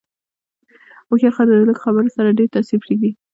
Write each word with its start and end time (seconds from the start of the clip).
هوښیار 1.07 1.33
خلک 1.37 1.51
د 1.51 1.59
لږو 1.67 1.83
خبرو 1.83 2.13
سره 2.15 2.35
ډېر 2.37 2.49
تاثیر 2.55 2.77
پرېږدي. 2.83 3.11